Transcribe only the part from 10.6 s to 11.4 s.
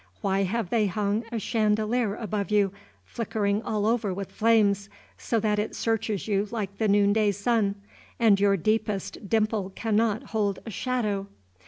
a shadow?